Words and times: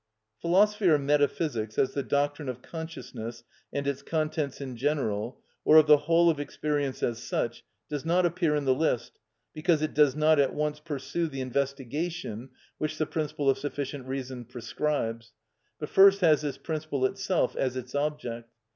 Philosophy 0.39 0.87
or 0.89 0.97
Metaphysics, 0.97 1.77
as 1.77 1.93
the 1.93 2.01
doctrine 2.01 2.49
of 2.49 2.63
consciousness 2.63 3.43
and 3.71 3.85
its 3.85 4.01
contents 4.01 4.59
in 4.59 4.75
general, 4.75 5.39
or 5.63 5.77
of 5.77 5.85
the 5.85 5.97
whole 6.09 6.27
of 6.27 6.39
experience 6.39 7.03
as 7.03 7.21
such, 7.21 7.63
does 7.87 8.03
not 8.03 8.25
appear 8.25 8.55
in 8.55 8.65
the 8.65 8.73
list, 8.73 9.19
because 9.53 9.83
it 9.83 9.93
does 9.93 10.15
not 10.15 10.39
at 10.39 10.55
once 10.55 10.79
pursue 10.79 11.27
the 11.27 11.41
investigation 11.41 12.49
which 12.79 12.97
the 12.97 13.05
principle 13.05 13.47
of 13.47 13.59
sufficient 13.59 14.07
reason 14.07 14.43
prescribes, 14.43 15.33
but 15.79 15.87
first 15.87 16.21
has 16.21 16.41
this 16.41 16.57
principle 16.57 17.05
itself 17.05 17.55
as 17.55 17.75
its 17.77 17.93
object. 17.93 18.49